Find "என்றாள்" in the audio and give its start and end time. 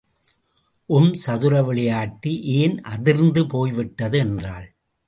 4.17-4.67